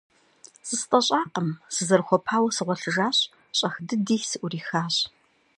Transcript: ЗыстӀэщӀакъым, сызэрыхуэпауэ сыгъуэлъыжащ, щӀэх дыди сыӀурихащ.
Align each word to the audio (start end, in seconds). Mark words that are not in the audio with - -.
ЗыстӀэщӀакъым, 0.67 1.49
сызэрыхуэпауэ 1.73 2.49
сыгъуэлъыжащ, 2.55 3.17
щӀэх 3.57 3.73
дыди 3.87 4.17
сыӀурихащ. 4.29 4.95